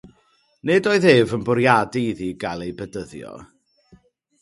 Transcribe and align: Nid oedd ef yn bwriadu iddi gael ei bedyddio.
Nid 0.69 0.89
oedd 0.91 1.05
ef 1.11 1.35
yn 1.37 1.45
bwriadu 1.51 2.03
iddi 2.07 2.31
gael 2.45 2.65
ei 2.65 2.73
bedyddio. 2.83 3.31